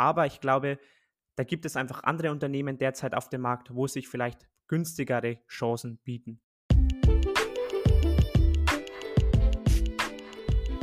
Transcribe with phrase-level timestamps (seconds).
[0.00, 0.78] aber ich glaube,
[1.36, 5.98] da gibt es einfach andere Unternehmen derzeit auf dem Markt, wo sich vielleicht günstigere Chancen
[6.04, 6.40] bieten.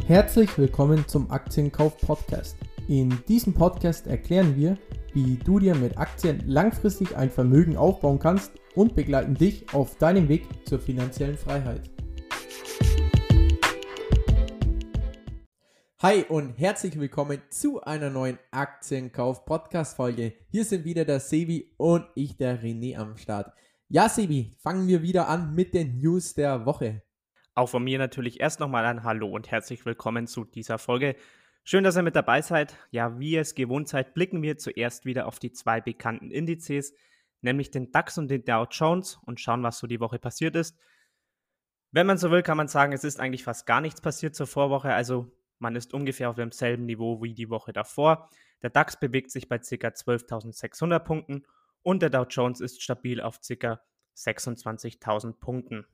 [0.05, 2.57] Herzlich willkommen zum Aktienkauf Podcast.
[2.87, 4.77] In diesem Podcast erklären wir,
[5.13, 10.29] wie du dir mit Aktien langfristig ein Vermögen aufbauen kannst und begleiten dich auf deinem
[10.29, 11.89] Weg zur finanziellen Freiheit.
[15.99, 20.35] Hi und herzlich willkommen zu einer neuen Aktienkauf Podcast Folge.
[20.51, 23.51] Hier sind wieder der Sebi und ich, der René am Start.
[23.89, 27.01] Ja, Sebi, fangen wir wieder an mit den News der Woche.
[27.55, 31.15] Auch von mir natürlich erst nochmal ein Hallo und herzlich willkommen zu dieser Folge.
[31.63, 32.77] Schön, dass ihr mit dabei seid.
[32.91, 36.93] Ja, wie ihr es gewohnt seid, blicken wir zuerst wieder auf die zwei bekannten Indizes,
[37.41, 40.77] nämlich den DAX und den Dow Jones und schauen, was so die Woche passiert ist.
[41.91, 44.45] Wenn man so will, kann man sagen, es ist eigentlich fast gar nichts passiert zur
[44.45, 48.29] Vorwoche, also man ist ungefähr auf demselben Niveau wie die Woche davor.
[48.61, 49.63] Der DAX bewegt sich bei ca.
[49.65, 51.45] 12.600 Punkten
[51.83, 53.79] und der Dow Jones ist stabil auf ca.
[54.15, 55.85] 26.000 Punkten.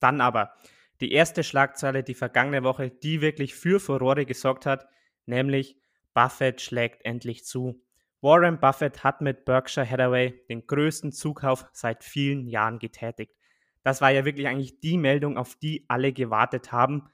[0.00, 0.52] Dann aber
[1.00, 4.86] die erste Schlagzeile die vergangene Woche, die wirklich für Furore gesorgt hat,
[5.26, 5.76] nämlich
[6.12, 7.82] Buffett schlägt endlich zu.
[8.20, 13.34] Warren Buffett hat mit Berkshire Hathaway den größten Zukauf seit vielen Jahren getätigt.
[13.82, 17.10] Das war ja wirklich eigentlich die Meldung, auf die alle gewartet haben.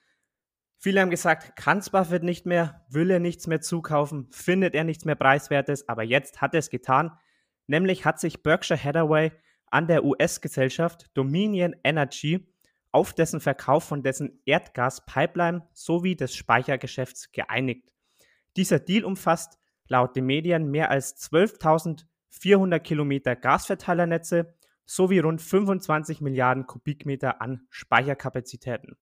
[0.82, 5.04] Viele haben gesagt, kann Buffett nicht mehr, will er nichts mehr zukaufen, findet er nichts
[5.04, 7.12] mehr preiswertes, aber jetzt hat er es getan.
[7.66, 9.30] Nämlich hat sich Berkshire Hathaway
[9.66, 12.50] an der US-Gesellschaft Dominion Energy
[12.92, 17.92] auf dessen Verkauf von dessen Erdgaspipeline sowie des Speichergeschäfts geeinigt.
[18.56, 26.66] Dieser Deal umfasst laut den Medien mehr als 12.400 Kilometer Gasverteilernetze sowie rund 25 Milliarden
[26.66, 28.96] Kubikmeter an Speicherkapazitäten.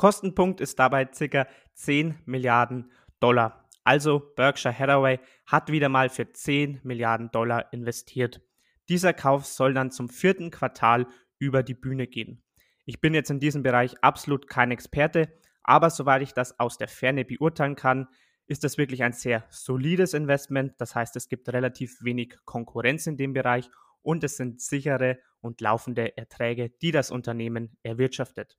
[0.00, 1.46] Kostenpunkt ist dabei ca.
[1.74, 3.68] 10 Milliarden Dollar.
[3.84, 8.40] Also Berkshire Hathaway hat wieder mal für 10 Milliarden Dollar investiert.
[8.88, 11.06] Dieser Kauf soll dann zum vierten Quartal
[11.38, 12.42] über die Bühne gehen.
[12.86, 16.88] Ich bin jetzt in diesem Bereich absolut kein Experte, aber soweit ich das aus der
[16.88, 18.08] Ferne beurteilen kann,
[18.46, 20.80] ist das wirklich ein sehr solides Investment.
[20.80, 23.68] Das heißt, es gibt relativ wenig Konkurrenz in dem Bereich
[24.00, 28.56] und es sind sichere und laufende Erträge, die das Unternehmen erwirtschaftet.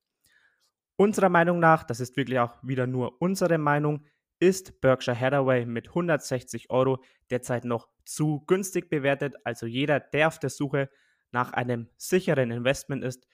[1.01, 4.06] Unserer Meinung nach, das ist wirklich auch wieder nur unsere Meinung,
[4.38, 9.34] ist Berkshire Hathaway mit 160 Euro derzeit noch zu günstig bewertet.
[9.44, 10.91] Also jeder, der auf der Suche
[11.31, 13.25] nach einem sicheren Investment ist,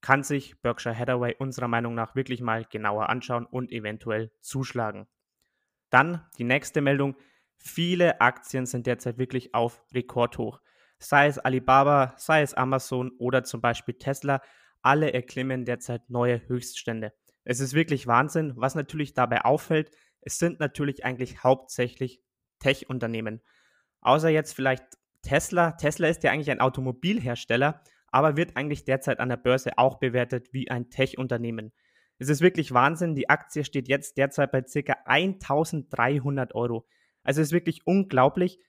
[0.00, 5.06] kann sich Berkshire Hathaway unserer Meinung nach wirklich mal genauer anschauen und eventuell zuschlagen.
[5.90, 7.16] Dann die nächste Meldung.
[7.58, 10.62] Viele Aktien sind derzeit wirklich auf Rekordhoch.
[10.98, 14.40] Sei es Alibaba, sei es Amazon oder zum Beispiel Tesla,
[14.82, 17.12] alle erklimmen derzeit neue Höchststände.
[17.44, 18.52] Es ist wirklich Wahnsinn.
[18.56, 22.22] Was natürlich dabei auffällt, es sind natürlich eigentlich hauptsächlich
[22.60, 23.40] Tech-Unternehmen.
[24.00, 24.84] Außer jetzt vielleicht
[25.22, 25.72] Tesla.
[25.72, 30.52] Tesla ist ja eigentlich ein Automobilhersteller, aber wird eigentlich derzeit an der Börse auch bewertet
[30.52, 31.72] wie ein Tech-Unternehmen.
[32.18, 33.14] Es ist wirklich Wahnsinn.
[33.14, 34.96] Die Aktie steht jetzt derzeit bei ca.
[35.04, 36.86] 1300 Euro.
[37.22, 38.60] Also es ist wirklich unglaublich.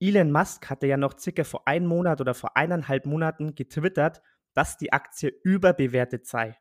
[0.00, 4.20] Elon Musk hatte ja noch circa vor einem Monat oder vor eineinhalb Monaten getwittert,
[4.54, 6.56] dass die Aktie überbewertet sei.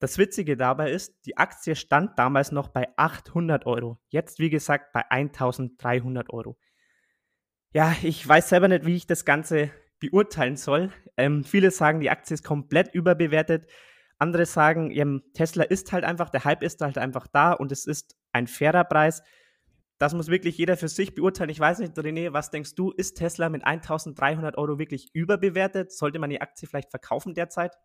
[0.00, 3.98] Das Witzige dabei ist, die Aktie stand damals noch bei 800 Euro.
[4.08, 6.56] Jetzt, wie gesagt, bei 1300 Euro.
[7.72, 10.92] Ja, ich weiß selber nicht, wie ich das Ganze beurteilen soll.
[11.16, 13.68] Ähm, viele sagen, die Aktie ist komplett überbewertet.
[14.18, 18.16] Andere sagen, Tesla ist halt einfach, der Hype ist halt einfach da und es ist
[18.32, 19.22] ein fairer Preis.
[19.98, 21.50] Das muss wirklich jeder für sich beurteilen.
[21.50, 22.92] Ich weiß nicht, René, was denkst du?
[22.92, 25.92] Ist Tesla mit 1300 Euro wirklich überbewertet?
[25.92, 27.76] Sollte man die Aktie vielleicht verkaufen derzeit?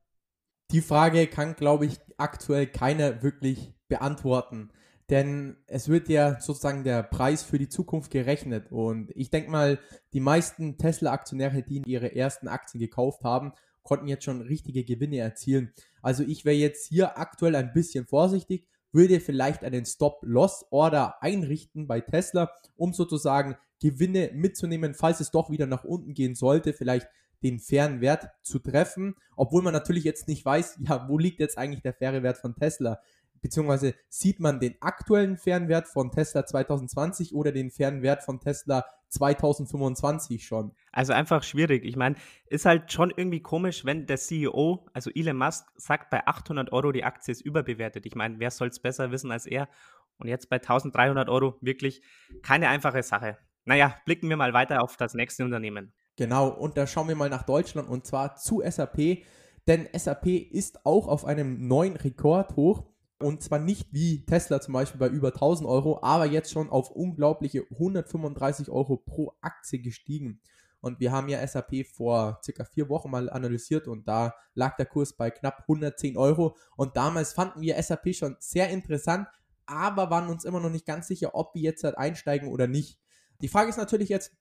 [0.71, 4.71] Die Frage kann, glaube ich, aktuell keiner wirklich beantworten.
[5.09, 8.71] Denn es wird ja sozusagen der Preis für die Zukunft gerechnet.
[8.71, 9.79] Und ich denke mal,
[10.13, 15.73] die meisten Tesla-Aktionäre, die ihre ersten Aktien gekauft haben, konnten jetzt schon richtige Gewinne erzielen.
[16.01, 21.99] Also ich wäre jetzt hier aktuell ein bisschen vorsichtig, würde vielleicht einen Stop-Loss-Order einrichten bei
[21.99, 27.07] Tesla, um sozusagen Gewinne mitzunehmen, falls es doch wieder nach unten gehen sollte, vielleicht
[27.41, 31.57] den fairen Wert zu treffen, obwohl man natürlich jetzt nicht weiß, ja, wo liegt jetzt
[31.57, 32.99] eigentlich der faire Wert von Tesla?
[33.43, 40.45] beziehungsweise sieht man den aktuellen Fernwert von Tesla 2020 oder den Fernwert von Tesla 2025
[40.45, 40.73] schon?
[40.91, 41.85] Also einfach schwierig.
[41.85, 42.15] Ich meine,
[42.47, 46.91] ist halt schon irgendwie komisch, wenn der CEO, also Elon Musk, sagt, bei 800 Euro
[46.91, 48.05] die Aktie ist überbewertet.
[48.05, 49.69] Ich meine, wer soll es besser wissen als er?
[50.17, 52.01] Und jetzt bei 1300 Euro wirklich
[52.41, 53.37] keine einfache Sache.
[53.65, 55.93] Naja, blicken wir mal weiter auf das nächste Unternehmen.
[56.15, 59.23] Genau, und da schauen wir mal nach Deutschland und zwar zu SAP.
[59.67, 62.83] Denn SAP ist auch auf einem neuen Rekord hoch
[63.23, 66.91] Und zwar nicht wie Tesla zum Beispiel bei über 1000 Euro, aber jetzt schon auf
[66.91, 70.41] unglaubliche 135 Euro pro Aktie gestiegen.
[70.81, 74.85] Und wir haben ja SAP vor circa vier Wochen mal analysiert und da lag der
[74.85, 76.57] Kurs bei knapp 110 Euro.
[76.75, 79.29] Und damals fanden wir SAP schon sehr interessant,
[79.65, 82.99] aber waren uns immer noch nicht ganz sicher, ob wir jetzt halt einsteigen oder nicht.
[83.39, 84.35] Die Frage ist natürlich jetzt,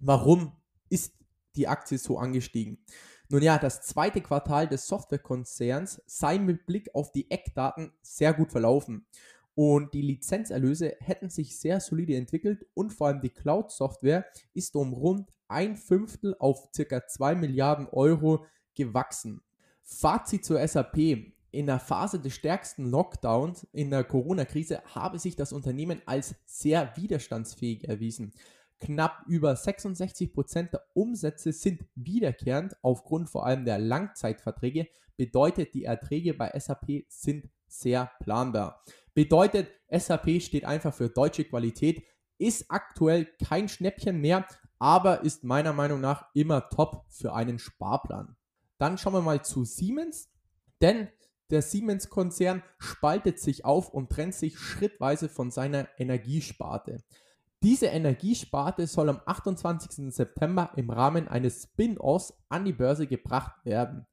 [0.00, 0.56] warum
[0.88, 1.14] ist
[1.54, 2.84] die Aktie so angestiegen?
[3.30, 8.52] Nun ja, das zweite Quartal des Softwarekonzerns sei mit Blick auf die Eckdaten sehr gut
[8.52, 9.06] verlaufen.
[9.54, 14.92] Und die Lizenzerlöse hätten sich sehr solide entwickelt und vor allem die Cloud-Software ist um
[14.92, 17.06] rund ein Fünftel auf ca.
[17.06, 18.44] 2 Milliarden Euro
[18.74, 19.42] gewachsen.
[19.82, 20.98] Fazit zur SAP.
[21.50, 26.92] In der Phase des stärksten Lockdowns in der Corona-Krise habe sich das Unternehmen als sehr
[26.96, 28.32] widerstandsfähig erwiesen.
[28.80, 35.84] Knapp über 66 Prozent der Umsätze sind wiederkehrend aufgrund vor allem der Langzeitverträge, bedeutet die
[35.84, 38.84] Erträge bei SAP sind sehr planbar.
[39.14, 42.04] Bedeutet, SAP steht einfach für deutsche Qualität,
[42.38, 44.46] ist aktuell kein Schnäppchen mehr,
[44.78, 48.36] aber ist meiner Meinung nach immer top für einen Sparplan.
[48.78, 50.30] Dann schauen wir mal zu Siemens,
[50.80, 51.08] denn
[51.50, 57.04] der Siemens-Konzern spaltet sich auf und trennt sich schrittweise von seiner Energiesparte.
[57.64, 60.14] Diese Energiesparte soll am 28.
[60.14, 64.06] September im Rahmen eines Spin-offs an die Börse gebracht werden.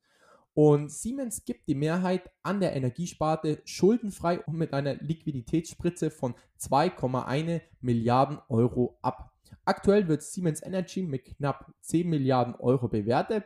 [0.53, 7.59] Und Siemens gibt die Mehrheit an der Energiesparte schuldenfrei und mit einer Liquiditätsspritze von 2,1
[7.81, 9.33] Milliarden Euro ab.
[9.65, 13.43] Aktuell wird Siemens Energy mit knapp 10 Milliarden Euro bewertet.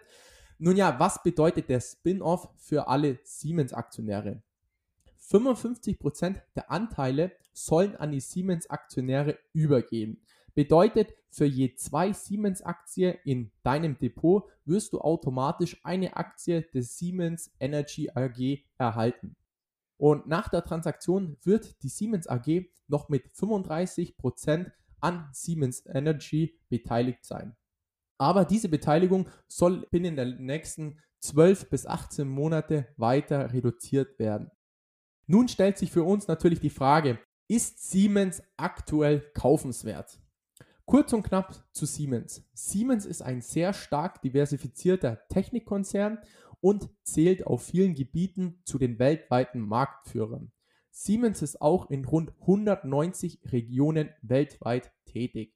[0.59, 4.43] Nun ja, was bedeutet der Spin-off für alle Siemens-Aktionäre?
[5.29, 10.21] 55% der Anteile sollen an die Siemens-Aktionäre übergehen.
[10.53, 17.51] Bedeutet, für je zwei Siemens-Aktien in deinem Depot wirst du automatisch eine Aktie des Siemens
[17.59, 19.35] Energy AG erhalten.
[19.97, 27.25] Und nach der Transaktion wird die Siemens AG noch mit 35% an Siemens Energy beteiligt
[27.25, 27.55] sein.
[28.17, 34.51] Aber diese Beteiligung soll binnen der nächsten 12 bis 18 Monate weiter reduziert werden.
[35.27, 40.19] Nun stellt sich für uns natürlich die Frage, ist Siemens aktuell kaufenswert?
[40.85, 42.47] Kurz und knapp zu Siemens.
[42.53, 46.19] Siemens ist ein sehr stark diversifizierter Technikkonzern
[46.61, 50.51] und zählt auf vielen Gebieten zu den weltweiten Marktführern.
[50.91, 55.55] Siemens ist auch in rund 190 Regionen weltweit tätig.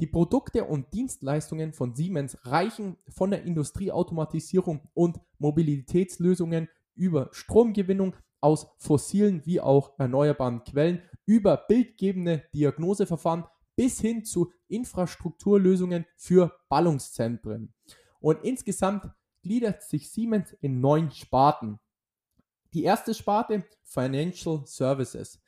[0.00, 8.68] Die Produkte und Dienstleistungen von Siemens reichen von der Industrieautomatisierung und Mobilitätslösungen über Stromgewinnung aus
[8.78, 13.44] fossilen wie auch erneuerbaren Quellen, über bildgebende Diagnoseverfahren
[13.76, 17.72] bis hin zu Infrastrukturlösungen für Ballungszentren.
[18.20, 19.10] Und insgesamt
[19.42, 21.78] gliedert sich Siemens in neun Sparten.
[22.74, 25.40] Die erste Sparte Financial Services.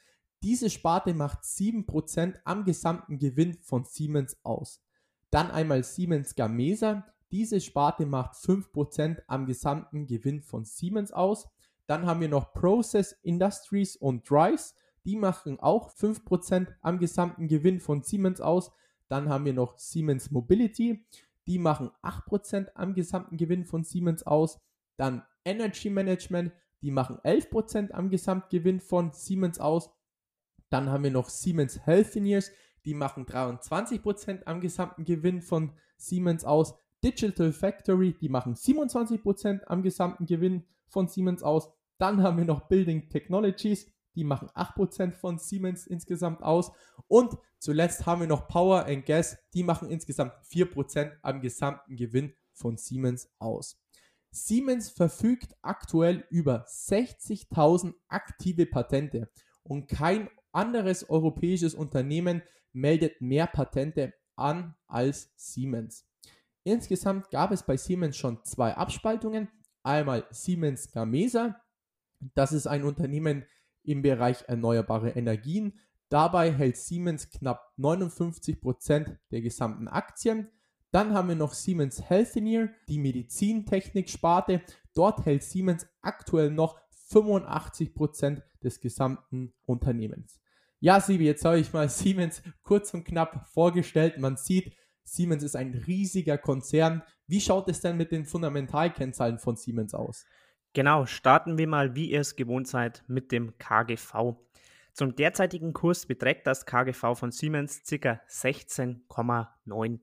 [0.43, 4.83] Diese Sparte macht 7% am gesamten Gewinn von Siemens aus.
[5.31, 7.07] Dann einmal Siemens Gamesa.
[7.31, 11.49] Diese Sparte macht 5% am gesamten Gewinn von Siemens aus.
[11.91, 14.77] Dann haben wir noch Process Industries und Drives.
[15.05, 18.71] Die machen auch 5% am gesamten Gewinn von Siemens aus.
[19.09, 21.05] Dann haben wir noch Siemens Mobility.
[21.49, 24.61] Die machen 8% am gesamten Gewinn von Siemens aus.
[24.99, 26.53] Dann Energy Management.
[26.81, 29.91] Die machen 11% am Gesamtgewinn von Siemens aus.
[30.69, 32.53] Dann haben wir noch Siemens Healthineers.
[32.85, 36.73] Die machen 23% am gesamten Gewinn von Siemens aus.
[37.03, 41.69] Digital Factory, die machen 27% am gesamten Gewinn von Siemens aus.
[42.01, 46.73] Dann haben wir noch Building Technologies, die machen 8% von Siemens insgesamt aus.
[47.09, 52.33] Und zuletzt haben wir noch Power and Gas, die machen insgesamt 4% am gesamten Gewinn
[52.55, 53.79] von Siemens aus.
[54.31, 59.29] Siemens verfügt aktuell über 60.000 aktive Patente
[59.63, 62.43] und kein anderes europäisches Unternehmen
[62.73, 66.07] meldet mehr Patente an als Siemens.
[66.63, 69.49] Insgesamt gab es bei Siemens schon zwei Abspaltungen.
[69.83, 71.61] Einmal Siemens Gamesa,
[72.35, 73.45] das ist ein Unternehmen,
[73.83, 75.79] im Bereich erneuerbare Energien.
[76.09, 80.49] Dabei hält Siemens knapp 59 Prozent der gesamten Aktien.
[80.91, 84.61] Dann haben wir noch Siemens Healthineer, die Medizintechnik-Sparte.
[84.95, 90.41] Dort hält Siemens aktuell noch 85 Prozent des gesamten Unternehmens.
[90.81, 94.19] Ja, Sibi, jetzt habe ich mal Siemens kurz und knapp vorgestellt.
[94.19, 94.75] Man sieht,
[95.05, 97.03] Siemens ist ein riesiger Konzern.
[97.27, 100.25] Wie schaut es denn mit den Fundamentalkennzahlen von Siemens aus?
[100.73, 104.37] Genau, starten wir mal, wie ihr es gewohnt seid, mit dem KGV.
[104.93, 108.21] Zum derzeitigen Kurs beträgt das KGV von Siemens ca.
[108.29, 110.01] 16,9.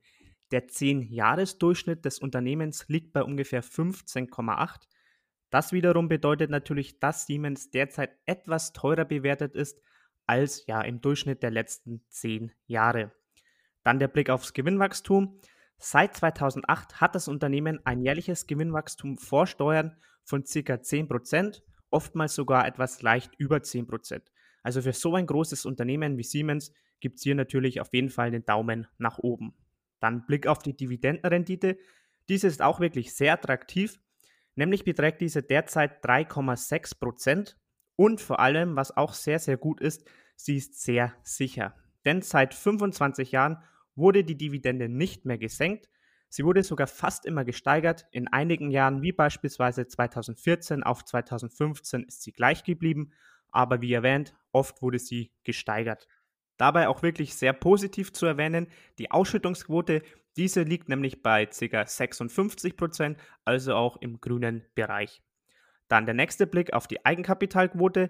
[0.51, 4.87] Der 10-Jahres-Durchschnitt des Unternehmens liegt bei ungefähr 15,8.
[5.49, 9.81] Das wiederum bedeutet natürlich, dass Siemens derzeit etwas teurer bewertet ist
[10.25, 13.13] als ja im Durchschnitt der letzten zehn Jahre.
[13.83, 15.39] Dann der Blick aufs Gewinnwachstum.
[15.77, 19.95] Seit 2008 hat das Unternehmen ein jährliches Gewinnwachstum vor Steuern
[20.27, 20.73] von ca.
[20.73, 24.21] 10%, oftmals sogar etwas leicht über 10%.
[24.61, 28.31] Also für so ein großes Unternehmen wie Siemens gibt es hier natürlich auf jeden Fall
[28.31, 29.55] den Daumen nach oben.
[30.01, 31.77] Dann Blick auf die Dividendenrendite.
[32.27, 33.99] Diese ist auch wirklich sehr attraktiv.
[34.55, 37.57] Nämlich beträgt diese derzeit 3,6 Prozent
[37.95, 40.05] und vor allem, was auch sehr, sehr gut ist,
[40.35, 41.75] sie ist sehr sicher.
[42.03, 43.63] Denn seit 25 Jahren
[43.95, 45.89] wurde die Dividende nicht mehr gesenkt.
[46.29, 48.05] Sie wurde sogar fast immer gesteigert.
[48.11, 53.11] In einigen Jahren, wie beispielsweise 2014 auf 2015, ist sie gleich geblieben.
[53.51, 56.07] Aber wie erwähnt, oft wurde sie gesteigert.
[56.57, 58.67] Dabei auch wirklich sehr positiv zu erwähnen,
[58.97, 60.01] die Ausschüttungsquote,
[60.35, 61.81] diese liegt nämlich bei ca.
[61.81, 63.15] 56%,
[63.45, 65.21] also auch im grünen Bereich.
[65.87, 68.09] Dann der nächste Blick auf die Eigenkapitalquote,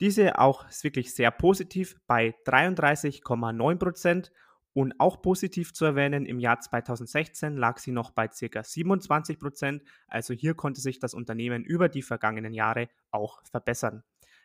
[0.00, 4.30] diese auch wirklich sehr positiv bei 33,9%
[4.76, 8.60] und auch positiv zu erwähnen, im Jahr 2016 lag sie noch bei ca.
[8.60, 14.02] 27%, also hier konnte sich das Unternehmen über die vergangenen Jahre auch verbessern.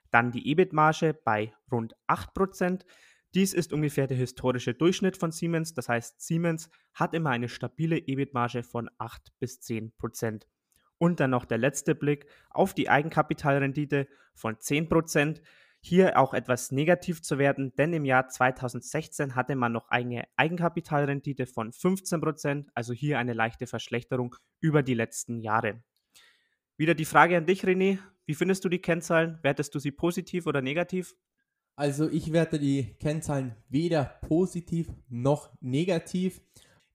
[0.09, 2.85] Dann die EBIT-Marge bei rund 8%.
[3.35, 5.73] Dies ist ungefähr der historische Durchschnitt von Siemens.
[5.73, 10.47] Das heißt, Siemens hat immer eine stabile EBIT-Marge von 8 bis 10 Prozent.
[10.97, 15.41] Und dann noch der letzte Blick auf die Eigenkapitalrendite von 10 Prozent.
[15.83, 21.47] Hier auch etwas negativ zu werden, denn im Jahr 2016 hatte man noch eine Eigenkapitalrendite
[21.47, 25.83] von 15 Prozent, also hier eine leichte Verschlechterung über die letzten Jahre.
[26.77, 27.97] Wieder die Frage an dich, René.
[28.25, 29.39] Wie findest du die Kennzahlen?
[29.41, 31.15] Wertest du sie positiv oder negativ?
[31.75, 36.41] Also ich werte die Kennzahlen weder positiv noch negativ.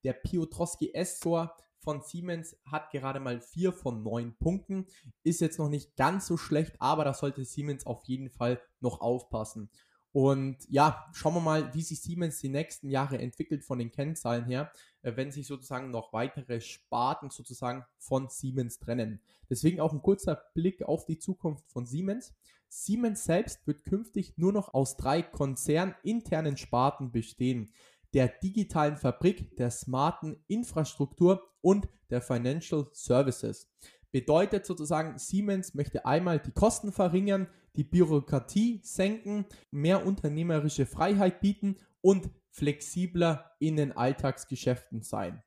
[0.05, 1.51] Der Piotrowski S-Score
[1.87, 4.87] von Siemens hat gerade mal 4 von 9 Punkten.
[5.23, 9.01] Ist jetzt noch nicht ganz so schlecht, aber da sollte Siemens auf jeden Fall noch
[9.01, 9.71] aufpassen.
[10.11, 14.47] Und ja, schauen wir mal, wie sich Siemens die nächsten Jahre entwickelt von den Kennzahlen
[14.47, 19.21] her, äh, wenn sich sozusagen noch weitere Sparten sozusagen von Siemens trennen.
[19.49, 22.35] Deswegen auch ein kurzer Blick auf die Zukunft von Siemens.
[22.69, 27.71] Siemens selbst wird künftig nur noch aus drei konzerninternen Sparten bestehen.
[28.15, 33.69] Der digitalen Fabrik, der smarten Infrastruktur und der Financial Services.
[34.13, 41.77] Bedeutet sozusagen, Siemens möchte einmal die Kosten verringern, die Bürokratie senken, mehr unternehmerische Freiheit bieten
[42.01, 45.43] und flexibler in den Alltagsgeschäften sein.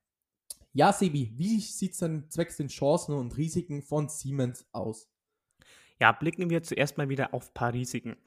[0.74, 5.10] Ja, Sebi, wie sieht es denn zwecks den Chancen und Risiken von Siemens aus?
[6.00, 8.18] Ja, blicken wir zuerst mal wieder auf ein paar Risiken.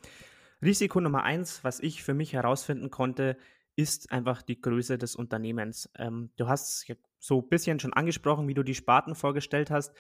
[0.61, 3.37] Risiko Nummer eins, was ich für mich herausfinden konnte,
[3.77, 5.91] ist einfach die Größe des Unternehmens.
[5.97, 6.87] Ähm, du hast
[7.19, 9.93] so ein bisschen schon angesprochen, wie du die Sparten vorgestellt hast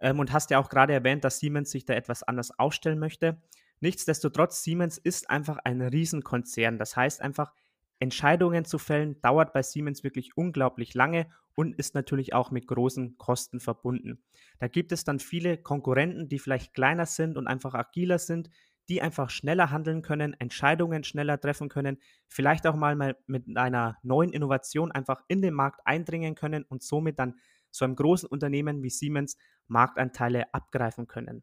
[0.00, 3.40] ähm, und hast ja auch gerade erwähnt, dass Siemens sich da etwas anders aufstellen möchte.
[3.80, 6.78] Nichtsdestotrotz, Siemens ist einfach ein Riesenkonzern.
[6.78, 7.52] Das heißt einfach,
[8.00, 13.16] Entscheidungen zu fällen dauert bei Siemens wirklich unglaublich lange und ist natürlich auch mit großen
[13.18, 14.22] Kosten verbunden.
[14.58, 18.50] Da gibt es dann viele Konkurrenten, die vielleicht kleiner sind und einfach agiler sind,
[18.88, 21.98] die einfach schneller handeln können, Entscheidungen schneller treffen können,
[22.28, 27.18] vielleicht auch mal mit einer neuen Innovation einfach in den Markt eindringen können und somit
[27.18, 27.38] dann
[27.70, 29.36] so einem großen Unternehmen wie Siemens
[29.66, 31.42] Marktanteile abgreifen können.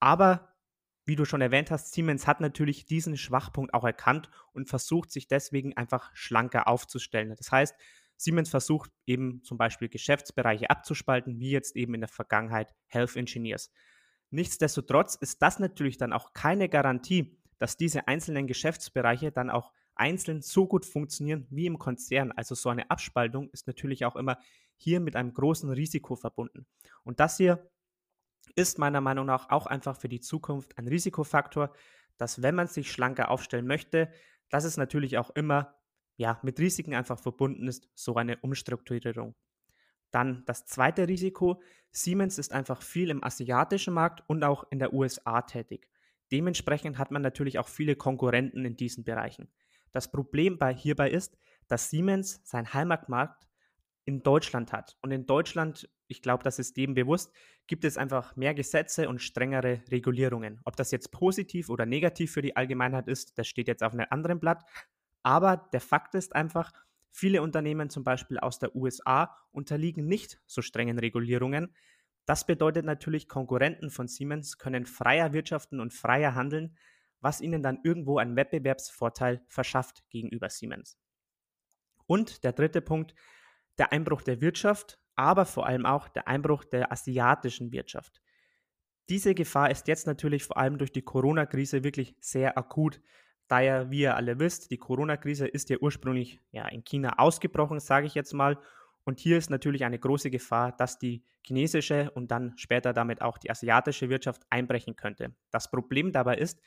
[0.00, 0.52] Aber
[1.04, 5.26] wie du schon erwähnt hast, Siemens hat natürlich diesen Schwachpunkt auch erkannt und versucht sich
[5.26, 7.34] deswegen einfach schlanker aufzustellen.
[7.36, 7.74] Das heißt,
[8.16, 13.72] Siemens versucht eben zum Beispiel Geschäftsbereiche abzuspalten, wie jetzt eben in der Vergangenheit Health Engineers.
[14.32, 20.40] Nichtsdestotrotz ist das natürlich dann auch keine Garantie, dass diese einzelnen Geschäftsbereiche dann auch einzeln
[20.40, 22.32] so gut funktionieren wie im Konzern.
[22.32, 24.38] Also so eine Abspaltung ist natürlich auch immer
[24.78, 26.66] hier mit einem großen Risiko verbunden.
[27.04, 27.70] Und das hier
[28.56, 31.72] ist meiner Meinung nach auch einfach für die Zukunft ein Risikofaktor,
[32.16, 34.10] dass wenn man sich schlanker aufstellen möchte,
[34.48, 35.74] dass es natürlich auch immer
[36.16, 39.34] ja, mit Risiken einfach verbunden ist, so eine Umstrukturierung.
[40.12, 44.94] Dann das zweite Risiko, Siemens ist einfach viel im asiatischen Markt und auch in der
[44.94, 45.88] USA tätig.
[46.30, 49.50] Dementsprechend hat man natürlich auch viele Konkurrenten in diesen Bereichen.
[49.90, 51.36] Das Problem bei, hierbei ist,
[51.68, 53.46] dass Siemens seinen Heimatmarkt
[54.04, 54.96] in Deutschland hat.
[55.02, 57.32] Und in Deutschland, ich glaube, das ist dem bewusst,
[57.66, 60.60] gibt es einfach mehr Gesetze und strengere Regulierungen.
[60.64, 64.06] Ob das jetzt positiv oder negativ für die Allgemeinheit ist, das steht jetzt auf einem
[64.10, 64.64] anderen Blatt.
[65.22, 66.72] Aber der Fakt ist einfach,
[67.12, 71.74] viele Unternehmen zum Beispiel aus der USA unterliegen nicht so strengen Regulierungen.
[72.24, 76.76] Das bedeutet natürlich, Konkurrenten von Siemens können freier wirtschaften und freier handeln,
[77.20, 80.98] was ihnen dann irgendwo einen Wettbewerbsvorteil verschafft gegenüber Siemens.
[82.06, 83.14] Und der dritte Punkt,
[83.78, 88.20] der Einbruch der Wirtschaft, aber vor allem auch der Einbruch der asiatischen Wirtschaft.
[89.08, 93.00] Diese Gefahr ist jetzt natürlich vor allem durch die Corona-Krise wirklich sehr akut.
[93.48, 97.80] Da ja, wie ihr alle wisst, die Corona-Krise ist ja ursprünglich ja, in China ausgebrochen,
[97.80, 98.58] sage ich jetzt mal.
[99.04, 103.36] Und hier ist natürlich eine große Gefahr, dass die chinesische und dann später damit auch
[103.38, 105.34] die asiatische Wirtschaft einbrechen könnte.
[105.50, 106.60] Das Problem dabei ist,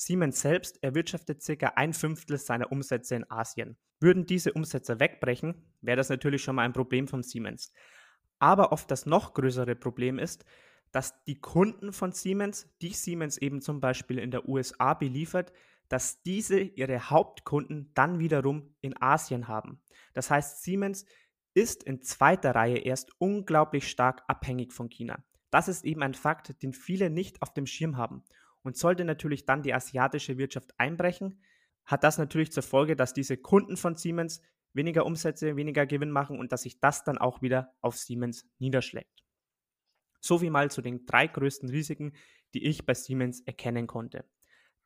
[0.00, 3.76] Siemens selbst erwirtschaftet circa ein Fünftel seiner Umsätze in Asien.
[3.98, 7.72] Würden diese Umsätze wegbrechen, wäre das natürlich schon mal ein Problem von Siemens.
[8.38, 10.44] Aber oft das noch größere Problem ist,
[10.92, 15.52] dass die Kunden von Siemens, die Siemens eben zum Beispiel in der USA beliefert,
[15.88, 19.80] dass diese ihre Hauptkunden dann wiederum in Asien haben.
[20.12, 21.06] Das heißt, Siemens
[21.54, 25.24] ist in zweiter Reihe erst unglaublich stark abhängig von China.
[25.50, 28.22] Das ist eben ein Fakt, den viele nicht auf dem Schirm haben.
[28.62, 31.40] Und sollte natürlich dann die asiatische Wirtschaft einbrechen,
[31.84, 34.42] hat das natürlich zur Folge, dass diese Kunden von Siemens
[34.74, 39.24] weniger Umsätze, weniger Gewinn machen und dass sich das dann auch wieder auf Siemens niederschlägt.
[40.20, 42.12] So wie mal zu den drei größten Risiken,
[42.54, 44.24] die ich bei Siemens erkennen konnte.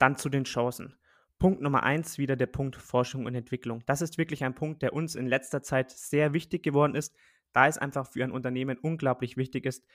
[0.02, 0.96] Dann zu den Chancen.
[1.38, 3.84] Punkt Nummer eins wieder der Punkt Forschung und Entwicklung.
[3.86, 7.14] Das ist wirklich ein Punkt, der uns in letzter Zeit sehr wichtig geworden ist,
[7.52, 9.86] da es einfach für ein Unternehmen unglaublich wichtig ist,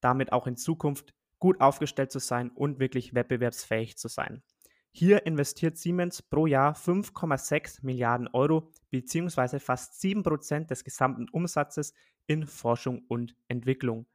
[0.00, 4.42] damit auch in Zukunft gut aufgestellt zu sein und wirklich wettbewerbsfähig zu sein.
[4.90, 9.58] Hier investiert Siemens pro Jahr 5,6 Milliarden Euro bzw.
[9.58, 11.92] fast 7% des gesamten Umsatzes
[12.26, 14.06] in Forschung und Entwicklung.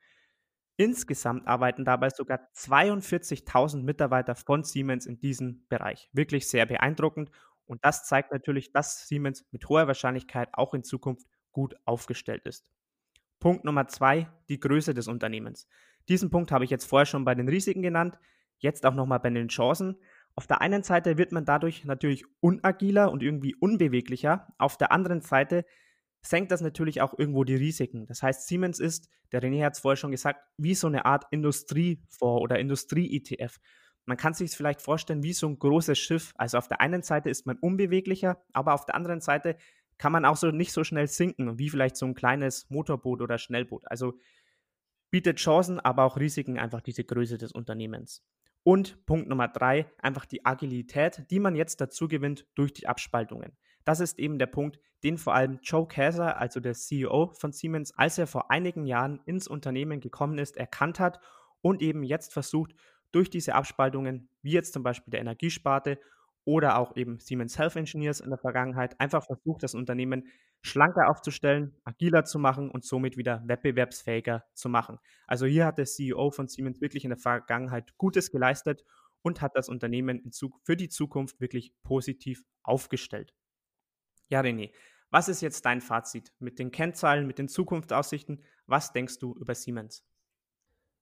[0.77, 6.09] Insgesamt arbeiten dabei sogar 42.000 Mitarbeiter von Siemens in diesem Bereich.
[6.13, 7.31] Wirklich sehr beeindruckend
[7.65, 12.69] und das zeigt natürlich, dass Siemens mit hoher Wahrscheinlichkeit auch in Zukunft gut aufgestellt ist.
[13.39, 15.67] Punkt Nummer zwei, die Größe des Unternehmens.
[16.07, 18.17] Diesen Punkt habe ich jetzt vorher schon bei den Risiken genannt,
[18.59, 19.97] jetzt auch nochmal bei den Chancen.
[20.35, 24.53] Auf der einen Seite wird man dadurch natürlich unagiler und irgendwie unbeweglicher.
[24.57, 25.65] Auf der anderen Seite
[26.21, 28.05] senkt das natürlich auch irgendwo die Risiken.
[28.05, 31.25] Das heißt, Siemens ist, der René hat es vorher schon gesagt, wie so eine Art
[31.31, 33.59] Industriefonds oder Industrie-ETF.
[34.05, 36.33] Man kann sich vielleicht vorstellen wie so ein großes Schiff.
[36.37, 39.57] Also auf der einen Seite ist man unbeweglicher, aber auf der anderen Seite
[39.97, 43.37] kann man auch so nicht so schnell sinken, wie vielleicht so ein kleines Motorboot oder
[43.37, 43.83] Schnellboot.
[43.89, 44.13] Also
[45.09, 48.23] bietet Chancen, aber auch Risiken, einfach diese Größe des Unternehmens.
[48.63, 53.57] Und Punkt Nummer drei, einfach die Agilität, die man jetzt dazu gewinnt durch die Abspaltungen.
[53.87, 57.97] Das ist eben der Punkt, den vor allem Joe Käser, also der CEO von Siemens,
[57.97, 61.21] als er vor einigen Jahren ins Unternehmen gekommen ist, erkannt hat
[61.61, 62.75] und eben jetzt versucht,
[63.13, 66.01] durch diese Abspaltungen, wie jetzt zum Beispiel der Energiesparte
[66.43, 70.27] oder auch eben Siemens Health Engineers in der Vergangenheit, einfach versucht, das Unternehmen
[70.61, 74.99] schlanker aufzustellen, agiler zu machen und somit wieder wettbewerbsfähiger zu machen.
[75.27, 78.83] Also hier hat der CEO von Siemens wirklich in der Vergangenheit Gutes geleistet
[79.21, 80.29] und hat das Unternehmen
[80.65, 83.33] für die Zukunft wirklich positiv aufgestellt.
[84.29, 84.71] Ja, René,
[85.09, 88.43] was ist jetzt dein Fazit mit den Kennzahlen, mit den Zukunftsaussichten?
[88.65, 90.03] Was denkst du über Siemens?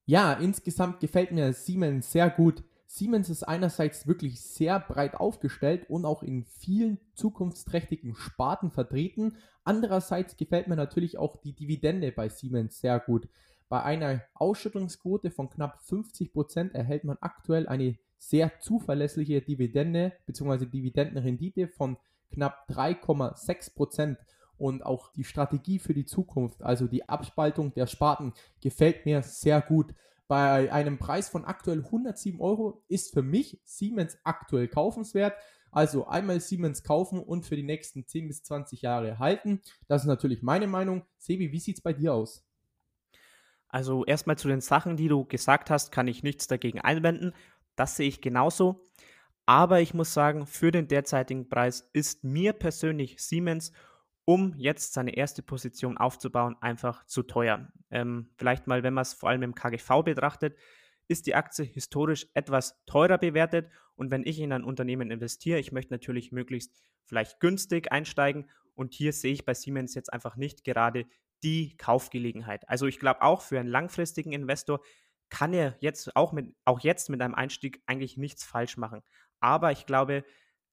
[0.06, 2.64] Ja, insgesamt gefällt mir Siemens sehr gut.
[2.86, 9.38] Siemens ist einerseits wirklich sehr breit aufgestellt und auch in vielen zukunftsträchtigen Sparten vertreten.
[9.64, 13.28] Andererseits gefällt mir natürlich auch die Dividende bei Siemens sehr gut.
[13.68, 20.68] Bei einer Ausschüttungsquote von knapp 50 Prozent erhält man aktuell eine sehr zuverlässliche Dividende bzw.
[20.68, 21.98] Dividendenrendite von
[22.36, 24.20] knapp 3,6 Prozent.
[24.58, 29.60] Und auch die Strategie für die Zukunft, also die Abspaltung der Sparten, gefällt mir sehr
[29.62, 29.94] gut.
[30.28, 35.34] Bei einem Preis von aktuell 107 Euro ist für mich Siemens aktuell kaufenswert.
[35.72, 39.62] Also einmal Siemens kaufen und für die nächsten 10 bis 20 Jahre halten.
[39.90, 41.04] Das ist natürlich meine Meinung.
[41.18, 42.46] Sebi, wie sieht es bei dir aus?
[43.68, 47.34] Also erstmal zu den Sachen, die du gesagt hast, kann ich nichts dagegen einwenden.
[47.76, 48.80] Das sehe ich genauso.
[49.46, 53.72] Aber ich muss sagen, für den derzeitigen Preis ist mir persönlich Siemens
[54.26, 57.72] um jetzt seine erste Position aufzubauen, einfach zu teuer.
[57.92, 60.58] Ähm, vielleicht mal, wenn man es vor allem im KGV betrachtet,
[61.08, 63.70] ist die Aktie historisch etwas teurer bewertet.
[63.96, 68.50] Und wenn ich in ein Unternehmen investiere, ich möchte natürlich möglichst vielleicht günstig einsteigen.
[68.74, 71.06] Und hier sehe ich bei Siemens jetzt einfach nicht gerade
[71.44, 72.68] die Kaufgelegenheit.
[72.68, 74.82] Also ich glaube auch für einen langfristigen Investor
[75.30, 79.02] kann er jetzt auch mit, auch jetzt mit einem Einstieg eigentlich nichts falsch machen.
[79.40, 80.24] Aber ich glaube,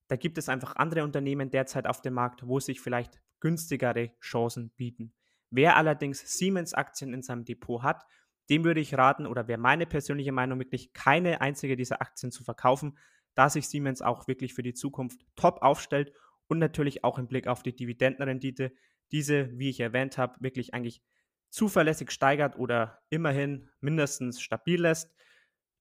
[0.09, 4.71] da gibt es einfach andere Unternehmen derzeit auf dem Markt, wo sich vielleicht günstigere Chancen
[4.77, 5.15] bieten.
[5.51, 8.05] Wer allerdings Siemens-Aktien in seinem Depot hat,
[8.51, 12.45] dem würde ich raten, oder wer meine persönliche Meinung wirklich keine einzige dieser Aktien zu
[12.45, 12.99] verkaufen,
[13.35, 16.13] da sich Siemens auch wirklich für die Zukunft top aufstellt
[16.49, 18.73] und natürlich auch im Blick auf die Dividendenrendite
[19.11, 21.03] diese, wie ich erwähnt habe, wirklich eigentlich
[21.51, 25.15] zuverlässig steigert oder immerhin mindestens stabil lässt.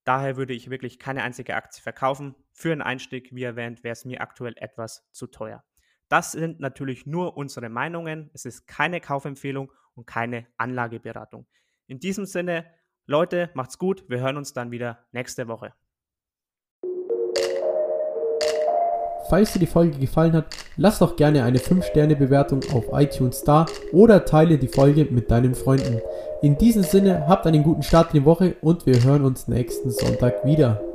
[0.04, 2.34] Daher würde ich wirklich keine einzige Aktie verkaufen.
[2.52, 5.64] Für einen Einstieg, wie erwähnt, wäre es mir aktuell etwas zu teuer.
[6.08, 8.30] Das sind natürlich nur unsere Meinungen.
[8.34, 11.46] Es ist keine Kaufempfehlung und keine Anlageberatung.
[11.86, 12.66] In diesem Sinne,
[13.06, 14.04] Leute, macht's gut.
[14.08, 15.72] Wir hören uns dann wieder nächste Woche.
[19.30, 24.26] Falls dir die Folge gefallen hat, lass doch gerne eine 5-Sterne-Bewertung auf iTunes da oder
[24.26, 26.02] teile die Folge mit deinen Freunden.
[26.42, 29.90] In diesem Sinne, habt einen guten Start in die Woche und wir hören uns nächsten
[29.90, 30.91] Sonntag wieder.